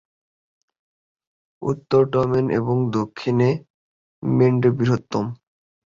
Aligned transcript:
উত্তরে 1.61 2.05
টেমেন 2.13 2.45
এবং 2.59 2.75
দক্ষিণে 2.91 3.49
মেন্ডে 4.23 4.69
বৃহত্তম। 4.77 5.25